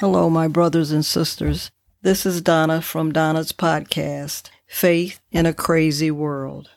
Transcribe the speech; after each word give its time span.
Hello, 0.00 0.28
my 0.28 0.46
brothers 0.46 0.90
and 0.90 1.02
sisters. 1.02 1.70
This 2.02 2.26
is 2.26 2.42
Donna 2.42 2.82
from 2.82 3.14
Donna's 3.14 3.50
podcast, 3.50 4.50
Faith 4.66 5.20
in 5.32 5.46
a 5.46 5.54
Crazy 5.54 6.10
World. 6.10 6.68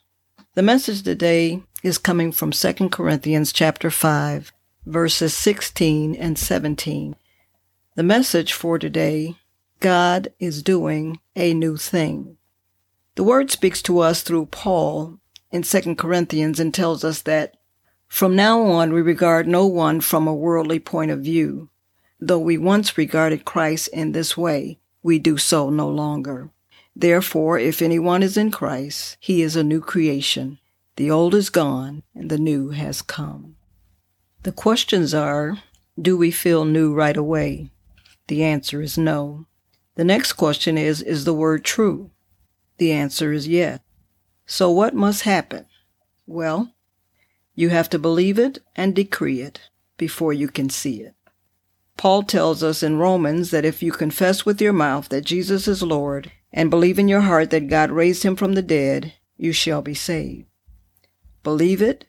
The 0.55 0.61
message 0.61 1.03
today 1.03 1.61
is 1.83 1.97
coming 1.97 2.31
from 2.31 2.51
2 2.51 2.87
Corinthians 2.87 3.51
chapter 3.51 3.91
5, 3.91 4.53
verses 4.85 5.33
16 5.33 6.15
and 6.15 6.39
17. 6.39 7.17
The 7.95 8.03
message 8.03 8.53
for 8.53 8.79
today, 8.79 9.35
God 9.81 10.29
is 10.39 10.63
doing 10.63 11.19
a 11.35 11.53
new 11.53 11.75
thing. 11.75 12.37
The 13.15 13.25
word 13.25 13.51
speaks 13.51 13.81
to 13.81 13.99
us 13.99 14.21
through 14.21 14.45
Paul 14.45 15.19
in 15.51 15.63
2 15.63 15.95
Corinthians 15.95 16.57
and 16.57 16.73
tells 16.73 17.03
us 17.03 17.21
that 17.23 17.57
from 18.07 18.33
now 18.33 18.61
on 18.61 18.93
we 18.93 19.01
regard 19.01 19.45
no 19.45 19.65
one 19.65 19.99
from 19.99 20.25
a 20.25 20.33
worldly 20.33 20.79
point 20.79 21.11
of 21.11 21.19
view. 21.19 21.69
Though 22.19 22.39
we 22.39 22.57
once 22.57 22.97
regarded 22.97 23.45
Christ 23.45 23.87
in 23.89 24.11
this 24.11 24.35
way, 24.35 24.79
we 25.01 25.19
do 25.19 25.37
so 25.37 25.69
no 25.69 25.87
longer. 25.87 26.49
Therefore, 26.95 27.57
if 27.57 27.81
anyone 27.81 28.23
is 28.23 28.35
in 28.35 28.51
Christ, 28.51 29.15
he 29.19 29.41
is 29.41 29.55
a 29.55 29.63
new 29.63 29.79
creation. 29.79 30.59
The 30.97 31.09
old 31.09 31.33
is 31.33 31.49
gone 31.49 32.03
and 32.13 32.29
the 32.29 32.37
new 32.37 32.71
has 32.71 33.01
come. 33.01 33.55
The 34.43 34.51
questions 34.51 35.13
are, 35.13 35.59
do 36.01 36.17
we 36.17 36.31
feel 36.31 36.65
new 36.65 36.93
right 36.93 37.15
away? 37.15 37.71
The 38.27 38.43
answer 38.43 38.81
is 38.81 38.97
no. 38.97 39.45
The 39.95 40.03
next 40.03 40.33
question 40.33 40.77
is, 40.77 41.01
is 41.01 41.23
the 41.23 41.33
word 41.33 41.63
true? 41.63 42.11
The 42.77 42.91
answer 42.91 43.31
is 43.31 43.47
yes. 43.47 43.79
So 44.45 44.69
what 44.69 44.93
must 44.93 45.23
happen? 45.23 45.67
Well, 46.27 46.73
you 47.55 47.69
have 47.69 47.89
to 47.91 47.99
believe 47.99 48.39
it 48.39 48.59
and 48.75 48.95
decree 48.95 49.41
it 49.41 49.69
before 49.97 50.33
you 50.33 50.47
can 50.47 50.69
see 50.69 51.01
it. 51.01 51.15
Paul 51.99 52.23
tells 52.23 52.63
us 52.63 52.81
in 52.81 52.97
Romans 52.97 53.51
that 53.51 53.65
if 53.65 53.83
you 53.83 53.91
confess 53.91 54.45
with 54.45 54.61
your 54.61 54.71
mouth 54.71 55.09
that 55.09 55.25
Jesus 55.25 55.67
is 55.67 55.83
Lord 55.83 56.31
and 56.53 56.69
believe 56.69 56.97
in 56.97 57.09
your 57.09 57.19
heart 57.19 57.49
that 57.49 57.67
God 57.67 57.91
raised 57.91 58.23
him 58.23 58.37
from 58.37 58.53
the 58.53 58.61
dead, 58.61 59.15
you 59.35 59.51
shall 59.51 59.81
be 59.81 59.93
saved. 59.93 60.45
Believe 61.43 61.81
it, 61.81 62.05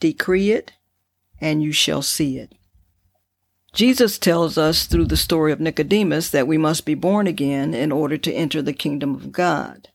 decree 0.00 0.50
it, 0.50 0.72
and 1.40 1.62
you 1.62 1.72
shall 1.72 2.02
see 2.02 2.36
it. 2.36 2.54
Jesus 3.72 4.18
tells 4.18 4.58
us 4.58 4.84
through 4.84 5.06
the 5.06 5.16
story 5.16 5.50
of 5.50 5.60
Nicodemus 5.60 6.28
that 6.28 6.46
we 6.46 6.58
must 6.58 6.84
be 6.84 6.94
born 6.94 7.26
again 7.26 7.72
in 7.72 7.90
order 7.90 8.18
to 8.18 8.34
enter 8.34 8.60
the 8.60 8.74
kingdom 8.74 9.14
of 9.14 9.32
God. 9.32 9.88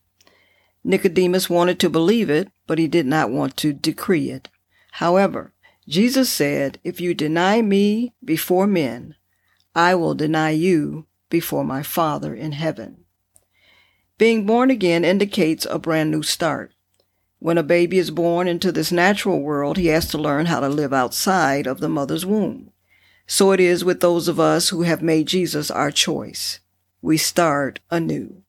Nicodemus 0.83 1.47
wanted 1.47 1.80
to 1.81 1.91
believe 1.91 2.31
it, 2.31 2.49
but 2.65 2.80
he 2.80 2.88
did 2.88 3.05
not 3.05 3.30
want 3.30 3.55
to 3.58 3.71
decree 3.71 4.31
it. 4.31 4.49
However, 4.93 5.53
Jesus 5.88 6.27
said, 6.27 6.80
If 6.83 6.99
you 6.99 7.13
deny 7.13 7.61
me 7.61 8.15
before 8.25 8.65
men, 8.65 9.13
I 9.78 9.94
will 9.94 10.16
deny 10.16 10.50
you 10.50 11.06
before 11.30 11.64
my 11.64 11.83
Father 11.83 12.33
in 12.33 12.53
heaven. 12.53 13.06
Being 14.17 14.44
born 14.47 14.72
again 14.72 15.06
indicates 15.06 15.67
a 15.70 15.78
brand 15.78 16.09
new 16.09 16.23
start. 16.23 16.73
When 17.38 17.59
a 17.59 17.64
baby 17.64 18.00
is 18.00 18.09
born 18.09 18.48
into 18.48 18.72
this 18.72 18.92
natural 18.92 19.39
world, 19.39 19.78
he 19.78 19.86
has 19.87 20.08
to 20.08 20.17
learn 20.17 20.48
how 20.48 20.61
to 20.61 20.67
live 20.67 20.93
outside 20.93 21.67
of 21.67 21.80
the 21.80 21.89
mother's 21.89 22.26
womb. 22.26 22.71
So 23.27 23.52
it 23.52 23.60
is 23.60 23.86
with 23.86 23.99
those 23.99 24.27
of 24.27 24.39
us 24.39 24.70
who 24.70 24.82
have 24.82 25.04
made 25.04 25.27
Jesus 25.27 25.70
our 25.70 25.92
choice. 25.92 26.60
We 27.04 27.17
start 27.17 27.80
anew. 27.92 28.42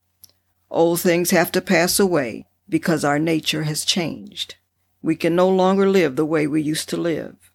Old 0.70 1.02
things 1.02 1.30
have 1.32 1.52
to 1.52 1.60
pass 1.60 2.00
away 2.00 2.46
because 2.70 3.04
our 3.04 3.18
nature 3.18 3.64
has 3.64 3.84
changed. 3.84 4.54
We 5.02 5.14
can 5.14 5.36
no 5.36 5.50
longer 5.50 5.90
live 5.90 6.16
the 6.16 6.24
way 6.24 6.46
we 6.46 6.62
used 6.62 6.88
to 6.88 6.96
live. 6.96 7.47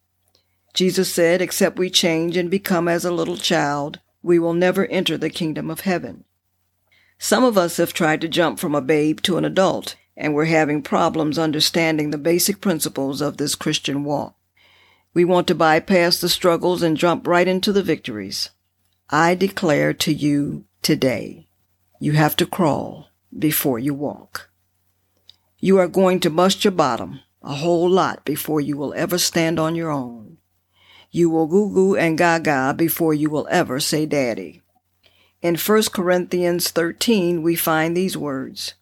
Jesus 0.74 1.14
said, 1.14 1.42
Except 1.42 1.78
we 1.78 1.90
change 1.90 2.36
and 2.36 2.50
become 2.50 2.88
as 2.88 3.06
a 3.06 3.12
little 3.12 3.38
child, 3.38 4.00
we 4.22 4.40
will 4.40 4.54
never 4.54 4.86
enter 4.88 5.18
the 5.18 5.30
kingdom 5.30 5.70
of 5.70 5.82
heaven. 5.82 6.24
Some 7.20 7.44
of 7.44 7.58
us 7.58 7.78
have 7.78 7.94
tried 7.94 8.22
to 8.22 8.28
jump 8.28 8.60
from 8.60 8.74
a 8.74 8.82
babe 8.82 9.22
to 9.22 9.38
an 9.38 9.46
adult, 9.46 9.96
and 10.18 10.34
we're 10.34 10.46
having 10.46 10.82
problems 10.82 11.38
understanding 11.38 12.10
the 12.10 12.18
basic 12.18 12.60
principles 12.60 13.22
of 13.22 13.38
this 13.38 13.56
Christian 13.56 14.04
walk. 14.04 14.36
We 15.14 15.24
want 15.24 15.48
to 15.48 15.56
bypass 15.56 16.20
the 16.20 16.30
struggles 16.30 16.82
and 16.82 16.98
jump 16.98 17.28
right 17.28 17.48
into 17.48 17.72
the 17.72 17.84
victories. 17.84 18.50
I 19.10 19.36
declare 19.36 19.94
to 19.94 20.14
you 20.14 20.66
today, 20.82 21.48
you 22.00 22.14
have 22.14 22.36
to 22.38 22.48
crawl 22.48 23.10
before 23.38 23.78
you 23.78 23.94
walk. 23.94 24.50
You 25.60 25.78
are 25.78 25.88
going 25.88 26.20
to 26.22 26.30
bust 26.30 26.64
your 26.64 26.72
bottom 26.72 27.20
a 27.44 27.56
whole 27.56 27.90
lot 27.90 28.26
before 28.26 28.60
you 28.60 28.76
will 28.76 28.94
ever 28.96 29.18
stand 29.18 29.60
on 29.60 29.76
your 29.76 29.92
own. 29.92 30.38
You 31.16 31.30
will 31.30 31.46
goo 31.46 31.70
goo 31.72 31.96
and 31.96 32.18
gaga 32.18 32.74
before 32.76 33.14
you 33.14 33.30
will 33.30 33.48
ever 33.52 33.80
say 33.80 34.08
daddy. 34.08 34.64
In 35.44 35.56
1 35.56 35.84
Corinthians 35.94 36.72
13, 36.72 37.44
we 37.44 37.56
find 37.56 37.96
these 37.96 38.18
words 38.18 38.74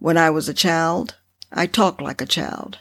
When 0.00 0.16
I 0.16 0.30
was 0.30 0.48
a 0.48 0.52
child, 0.52 1.14
I 1.52 1.68
talked 1.68 2.00
like 2.00 2.20
a 2.20 2.26
child. 2.26 2.80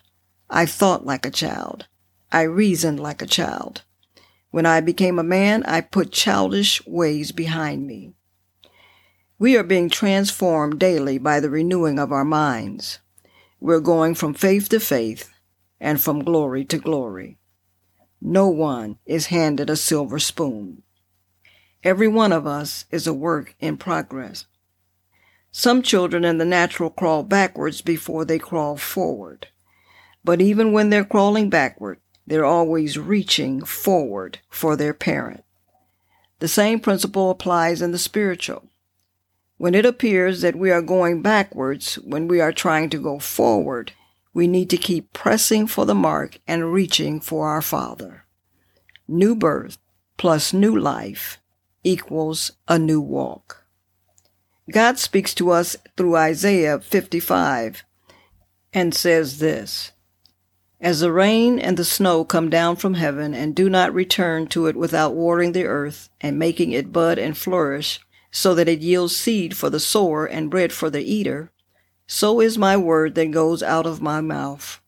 I 0.50 0.66
thought 0.66 1.06
like 1.06 1.24
a 1.24 1.30
child. 1.30 1.86
I 2.32 2.42
reasoned 2.42 3.00
like 3.00 3.22
a 3.22 3.28
child. 3.28 3.84
When 4.50 4.66
I 4.66 4.82
became 4.82 5.20
a 5.20 5.24
man, 5.24 5.62
I 5.66 5.82
put 5.82 6.12
childish 6.12 6.84
ways 6.88 7.32
behind 7.32 7.86
me. 7.86 8.16
We 9.38 9.56
are 9.56 9.64
being 9.64 9.92
transformed 9.92 10.80
daily 10.80 11.20
by 11.20 11.40
the 11.40 11.52
renewing 11.52 12.00
of 12.00 12.12
our 12.12 12.26
minds. 12.26 12.98
We're 13.60 13.82
going 13.82 14.16
from 14.16 14.34
faith 14.34 14.68
to 14.70 14.80
faith 14.80 15.32
and 15.80 16.02
from 16.02 16.24
glory 16.24 16.66
to 16.66 16.80
glory. 16.80 17.38
No 18.26 18.48
one 18.48 19.00
is 19.06 19.26
handed 19.26 19.70
a 19.70 19.76
silver 19.76 20.18
spoon. 20.18 20.84
Every 21.84 22.08
one 22.08 22.32
of 22.32 22.48
us 22.48 22.86
is 22.90 23.06
a 23.06 23.14
work 23.14 23.54
in 23.60 23.76
progress. 23.76 24.46
Some 25.52 25.82
children 25.82 26.24
in 26.24 26.38
the 26.38 26.46
natural 26.46 26.90
crawl 26.90 27.24
backwards 27.24 27.82
before 27.82 28.24
they 28.24 28.40
crawl 28.40 28.78
forward. 28.78 29.48
But 30.24 30.40
even 30.40 30.72
when 30.72 30.90
they're 30.90 31.04
crawling 31.04 31.50
backward, 31.50 32.00
they're 32.26 32.46
always 32.46 32.98
reaching 32.98 33.62
forward 33.66 34.40
for 34.50 34.78
their 34.78 34.94
parent. 34.94 35.44
The 36.40 36.48
same 36.48 36.80
principle 36.80 37.30
applies 37.30 37.82
in 37.82 37.92
the 37.92 38.00
spiritual. 38.00 38.70
When 39.58 39.76
it 39.76 39.86
appears 39.86 40.40
that 40.40 40.56
we 40.56 40.72
are 40.72 40.82
going 40.82 41.22
backwards 41.22 41.96
when 41.96 42.30
we 42.30 42.40
are 42.40 42.54
trying 42.54 42.90
to 42.92 43.04
go 43.04 43.20
forward, 43.20 43.92
we 44.34 44.48
need 44.48 44.70
to 44.72 44.78
keep 44.78 45.14
pressing 45.14 45.68
for 45.68 45.86
the 45.86 45.96
mark 45.96 46.40
and 46.48 46.74
reaching 46.74 47.20
for 47.20 47.48
our 47.48 47.62
Father. 47.62 48.26
New 49.08 49.36
birth 49.36 49.78
plus 50.18 50.54
new 50.54 50.76
life 50.76 51.40
equals 51.84 52.52
a 52.68 52.80
new 52.80 53.02
walk. 53.02 53.66
God 54.72 54.98
speaks 54.98 55.34
to 55.36 55.52
us 55.52 55.76
through 55.98 56.16
Isaiah 56.16 56.80
55 56.80 57.84
and 58.72 58.96
says 58.96 59.40
this 59.40 59.92
As 60.80 61.02
the 61.02 61.12
rain 61.12 61.60
and 61.60 61.78
the 61.78 61.86
snow 61.86 62.24
come 62.24 62.50
down 62.50 62.78
from 62.78 62.96
heaven 62.96 63.34
and 63.34 63.56
do 63.56 63.70
not 63.70 63.94
return 63.94 64.48
to 64.48 64.68
it 64.68 64.76
without 64.76 65.14
watering 65.14 65.52
the 65.52 65.66
earth 65.66 66.10
and 66.22 66.40
making 66.40 66.72
it 66.72 66.94
bud 66.94 67.20
and 67.20 67.38
flourish, 67.38 68.00
so 68.32 68.56
that 68.56 68.70
it 68.70 68.80
yields 68.80 69.16
seed 69.16 69.56
for 69.56 69.70
the 69.70 69.80
sower 69.80 70.26
and 70.26 70.50
bread 70.50 70.74
for 70.74 70.90
the 70.90 71.04
eater, 71.04 71.52
so 72.14 72.40
is 72.40 72.60
my 72.60 72.78
word 72.78 73.16
that 73.16 73.32
goes 73.32 73.64
out 73.64 73.88
of 73.88 74.00
my 74.00 74.22
mouth. 74.22 74.80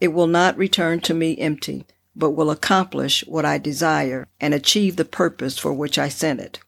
It 0.00 0.12
will 0.12 0.28
not 0.28 0.56
return 0.56 1.00
to 1.00 1.12
me 1.12 1.36
empty, 1.38 1.86
but 2.14 2.30
will 2.30 2.52
accomplish 2.52 3.24
what 3.26 3.44
I 3.44 3.58
desire 3.58 4.28
and 4.40 4.54
achieve 4.54 4.94
the 4.94 5.04
purpose 5.04 5.58
for 5.58 5.72
which 5.72 5.98
I 5.98 6.08
sent 6.08 6.38
it. 6.38 6.60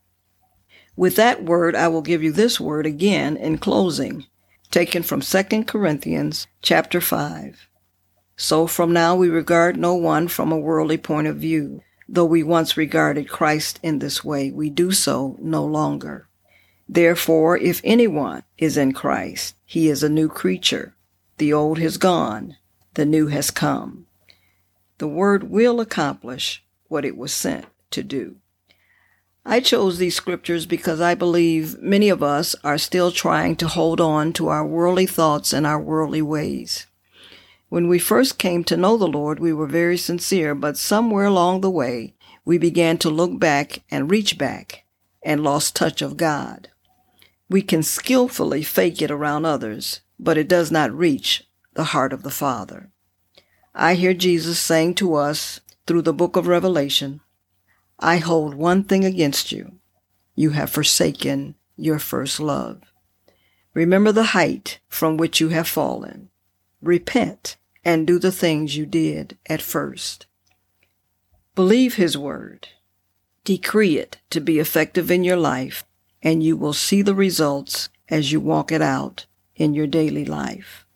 With 0.97 1.15
that 1.15 1.45
word, 1.45 1.77
I 1.77 1.87
will 1.87 2.03
give 2.03 2.25
you 2.25 2.33
this 2.33 2.59
word 2.59 2.87
again 2.87 3.37
in 3.37 3.59
closing, 3.59 4.27
taken 4.73 5.05
from 5.05 5.21
2 5.21 5.63
Corinthians 5.63 6.49
chapter 6.61 7.01
5. 7.01 7.69
So 8.37 8.67
from 8.67 8.93
now 8.93 9.15
we 9.15 9.29
regard 9.29 9.77
no 9.77 9.95
one 9.95 10.27
from 10.27 10.51
a 10.51 10.59
worldly 10.59 10.99
point 10.99 11.29
of 11.29 11.37
view. 11.37 11.83
Though 12.09 12.25
we 12.25 12.43
once 12.43 12.77
regarded 12.77 13.29
Christ 13.29 13.79
in 13.81 14.01
this 14.01 14.25
way, 14.25 14.51
we 14.51 14.71
do 14.71 14.91
so 14.91 15.37
no 15.41 15.65
longer. 15.65 16.27
Therefore, 16.89 17.57
if 17.57 17.81
anyone 17.83 18.43
is 18.59 18.77
in 18.77 18.93
Christ, 18.93 19.55
he 19.65 19.89
is 19.89 20.03
a 20.03 20.09
new 20.09 20.29
creature. 20.29 20.95
The 21.39 21.53
old 21.53 21.79
has 21.79 21.97
gone, 21.97 22.57
the 22.95 23.07
new 23.07 23.29
has 23.29 23.51
come. 23.51 24.07
The 24.99 25.09
word 25.09 25.51
will 25.51 25.81
accomplish 25.81 26.63
what 26.89 27.05
it 27.05 27.17
was 27.17 27.33
sent 27.33 27.67
to 27.91 28.03
do. 28.03 28.37
I 29.47 29.61
chose 29.61 29.99
these 29.99 30.17
scriptures 30.17 30.65
because 30.65 31.01
I 31.01 31.15
believe 31.15 31.81
many 31.83 32.09
of 32.09 32.23
us 32.23 32.55
are 32.65 32.79
still 32.79 33.11
trying 33.11 33.57
to 33.57 33.69
hold 33.69 34.01
on 34.01 34.33
to 34.35 34.49
our 34.49 34.65
worldly 34.65 35.07
thoughts 35.07 35.53
and 35.53 35.67
our 35.67 35.81
worldly 35.81 36.23
ways. 36.23 36.87
When 37.69 37.89
we 37.89 37.99
first 37.99 38.39
came 38.39 38.65
to 38.65 38.77
know 38.77 38.97
the 38.97 39.09
Lord, 39.09 39.41
we 39.41 39.53
were 39.53 39.67
very 39.67 39.99
sincere, 39.99 40.55
but 40.55 40.79
somewhere 40.79 41.25
along 41.25 41.61
the 41.61 41.71
way, 41.71 42.15
we 42.45 42.57
began 42.57 42.99
to 42.99 43.11
look 43.11 43.39
back 43.39 43.83
and 43.91 44.11
reach 44.11 44.39
back 44.39 44.85
and 45.23 45.43
lost 45.43 45.75
touch 45.75 46.01
of 46.01 46.17
God. 46.17 46.69
We 47.55 47.63
can 47.63 47.85
skillfully 47.85 48.65
fake 48.65 49.01
it 49.01 49.13
around 49.13 49.45
others, 49.45 50.01
but 50.19 50.37
it 50.37 50.49
does 50.49 50.73
not 50.73 50.93
reach 50.93 51.45
the 51.75 51.85
heart 51.95 52.13
of 52.13 52.25
the 52.25 52.31
Father. 52.33 52.91
I 53.73 53.95
hear 53.95 54.13
Jesus 54.13 54.59
saying 54.59 54.97
to 54.97 55.15
us 55.15 55.61
through 55.87 56.03
the 56.03 56.13
book 56.13 56.35
of 56.35 56.49
Revelation, 56.49 57.21
I 58.01 58.17
hold 58.17 58.55
one 58.55 58.83
thing 58.83 59.05
against 59.05 59.53
you. 59.53 59.79
you 60.35 60.51
have 60.51 60.69
forsaken 60.69 61.55
your 61.77 62.01
first 62.01 62.41
love. 62.41 62.83
Remember 63.73 64.11
the 64.11 64.35
height 64.35 64.81
from 64.89 65.17
which 65.17 65.41
you 65.41 65.51
have 65.51 65.69
fallen. 65.69 66.31
Repent 66.83 67.57
and 67.85 68.05
do 68.05 68.19
the 68.19 68.33
things 68.33 68.77
you 68.77 68.85
did 68.85 69.39
at 69.47 69.63
first. 69.63 70.27
Believe 71.55 71.95
His 71.95 72.19
Word. 72.19 72.71
Decree 73.45 73.97
it 73.97 74.19
to 74.31 74.41
be 74.41 74.59
effective 74.59 75.09
in 75.09 75.23
your 75.23 75.37
life, 75.37 75.85
and 76.25 76.43
you 76.43 76.57
will 76.57 76.73
see 76.73 77.03
the 77.03 77.15
results 77.15 77.91
as 78.09 78.33
you 78.33 78.41
walk 78.41 78.73
it 78.73 78.83
out 78.83 79.27
in 79.55 79.75
your 79.75 79.87
daily 79.87 80.25
life. 80.25 80.87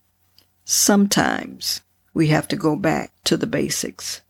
Sometimes 0.65 1.83
we 2.13 2.29
have 2.29 2.49
to 2.49 2.57
go 2.57 2.75
back 2.75 3.13
to 3.25 3.37
the 3.37 3.47
basics. 3.47 4.23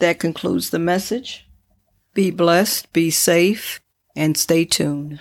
That 0.00 0.18
concludes 0.18 0.70
the 0.70 0.78
message. 0.78 1.48
Be 2.12 2.30
blessed, 2.30 2.92
be 2.92 3.10
safe, 3.10 3.80
and 4.14 4.36
stay 4.36 4.64
tuned. 4.64 5.20